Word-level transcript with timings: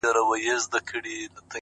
دا 0.03 0.03
خپله 0.79 1.13
وم! 1.31 1.45